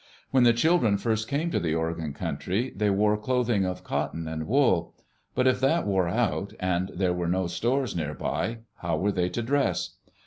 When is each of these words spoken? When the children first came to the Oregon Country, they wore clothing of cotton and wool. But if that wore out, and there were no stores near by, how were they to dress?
When 0.31 0.41
the 0.45 0.51
children 0.51 0.97
first 0.97 1.27
came 1.27 1.51
to 1.51 1.59
the 1.59 1.75
Oregon 1.75 2.11
Country, 2.13 2.73
they 2.75 2.89
wore 2.89 3.15
clothing 3.21 3.65
of 3.65 3.83
cotton 3.83 4.27
and 4.27 4.47
wool. 4.47 4.95
But 5.35 5.45
if 5.45 5.59
that 5.59 5.85
wore 5.85 6.07
out, 6.07 6.53
and 6.59 6.89
there 6.95 7.13
were 7.13 7.27
no 7.27 7.45
stores 7.45 7.95
near 7.95 8.15
by, 8.15 8.61
how 8.77 8.97
were 8.97 9.11
they 9.11 9.29
to 9.29 9.43
dress? 9.43 9.97